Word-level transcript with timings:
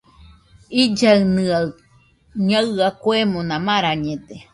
Illaɨnɨaɨ 0.81 1.67
ñaɨa 2.47 2.87
kuemona 3.01 3.55
marañede. 3.65 4.35